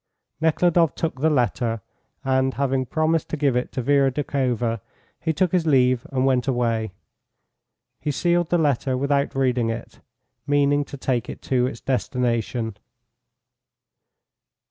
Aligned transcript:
Nekhludoff 0.39 0.95
took 0.95 1.21
the 1.21 1.29
letter, 1.29 1.79
and, 2.25 2.55
having 2.55 2.87
promised 2.87 3.29
to 3.29 3.37
give 3.37 3.55
it 3.55 3.71
to 3.73 3.83
Vera 3.83 4.11
Doukhova, 4.11 4.81
he 5.19 5.31
took 5.31 5.51
his 5.51 5.67
leave 5.67 6.07
and 6.11 6.25
went 6.25 6.47
away. 6.47 6.89
He 7.99 8.09
sealed 8.09 8.49
the 8.49 8.57
letter 8.57 8.97
without 8.97 9.35
reading 9.35 9.69
it, 9.69 9.99
meaning 10.47 10.83
to 10.85 10.97
take 10.97 11.29
it 11.29 11.43
to 11.43 11.67
its 11.67 11.81
destination. 11.81 12.77